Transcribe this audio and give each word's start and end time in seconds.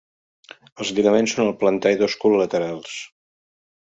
Els 0.85 0.93
lligaments 0.99 1.35
són 1.37 1.45
el 1.51 1.55
plantar 1.65 1.93
i 1.97 2.01
dos 2.03 2.19
col·laterals. 2.25 2.97